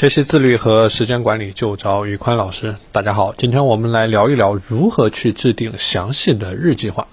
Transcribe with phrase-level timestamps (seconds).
[0.00, 2.74] 学习自律和时间管理就找宇宽老师。
[2.90, 7.06] 大家好，今天我们来聊一聊如何去制定详细的日计划。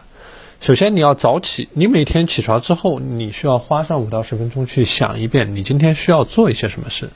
[0.62, 7.10] 首先，你要早起，你每天起床之后，你需要花上五到十分钟去想一遍你今天需要做一些什么事。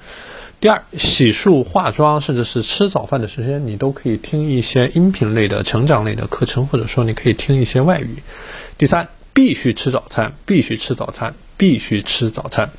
[0.60, 8.22] 第二，洗漱、化妆，甚至是吃早饭的时间，你都可以听一些音频类的、成长类的课程，或者说你可以听一些外语。
[8.78, 12.70] 第三，必须吃早餐，必须吃早餐，必须吃早餐。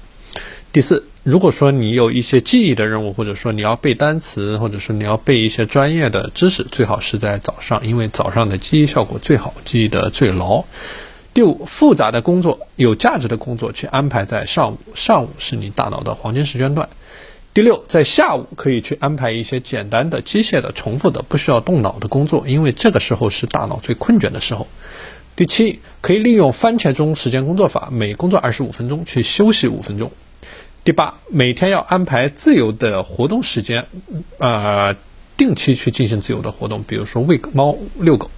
[0.74, 10.64] 第四，如果说你有一些记忆的任务，或者说你要背单词，或者说你要背一些专业的知识，最好是在早上，因为早上的记忆效果最好，记忆得最牢。
[11.32, 16.88] 第五，复杂的工作、有价值的工作去安排在上午，上午是你大脑的黄金时间段。
[17.54, 24.66] 第六，在下午可以去安排一些简单的、机械的、重复的、不需要动脑的工作，因为这个时候是大脑最困倦的时候。
[25.36, 30.10] 第七，可以利用番茄钟时间工作法，每工作二十五分钟去休息五分钟。
[30.84, 33.86] 第八，每天要安排自由的活动时间，
[34.38, 34.96] 呃，
[35.36, 38.28] 定期去进行自由的活动，比如说喂猫、遛狗。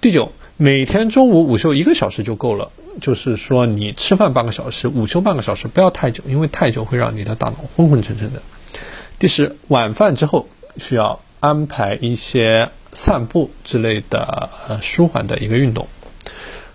[0.00, 8.42] 第九，每天中午午休一个小时就够了，就是说你吃饭半个小时，午休半个小时，不要太久，因为太久会让你的大脑昏昏沉沉的。
[9.20, 10.48] 第十，晚饭之后
[10.78, 14.50] 需要安排一些散步之类的
[14.82, 15.86] 舒缓的一个运动。